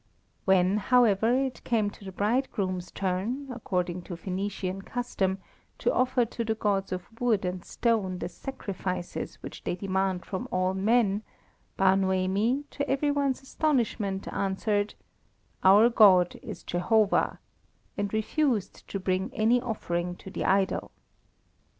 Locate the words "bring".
18.99-19.31